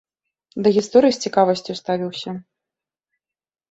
[0.67, 2.39] Да гісторыі з цікавасцю ставіўся.